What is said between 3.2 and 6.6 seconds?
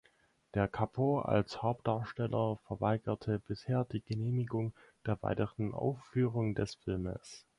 bisher die Genehmigung der weiteren Aufführung